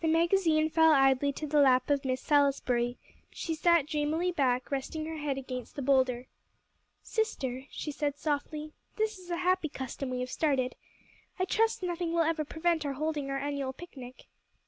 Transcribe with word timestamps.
The 0.00 0.08
magazine 0.08 0.68
fell 0.70 0.90
idly 0.90 1.32
to 1.34 1.46
the 1.46 1.60
lap 1.60 1.88
of 1.88 2.04
Miss 2.04 2.20
Salisbury. 2.20 2.98
She 3.30 3.54
sat 3.54 3.86
dreamily 3.86 4.32
back, 4.32 4.72
resting 4.72 5.06
her 5.06 5.18
head 5.18 5.38
against 5.38 5.76
the 5.76 5.82
boulder. 5.82 6.26
"Sister," 7.04 7.66
she 7.70 7.92
said 7.92 8.18
softly, 8.18 8.72
"this 8.96 9.20
is 9.20 9.30
a 9.30 9.36
happy 9.36 9.68
custom 9.68 10.10
we 10.10 10.18
have 10.18 10.30
started. 10.32 10.74
I 11.38 11.44
trust 11.44 11.80
nothing 11.80 12.12
will 12.12 12.22
ever 12.24 12.44
prevent 12.44 12.84
our 12.84 12.94
holding 12.94 13.30
our 13.30 13.38
annual 13.38 13.72
picnic." 13.72 14.26